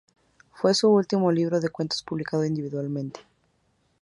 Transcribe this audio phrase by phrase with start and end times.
[0.55, 3.19] Fue su último libro de cuentos publicado individualmente.